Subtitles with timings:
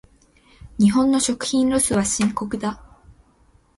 [0.79, 2.81] 日本の食品ロスは深刻だ。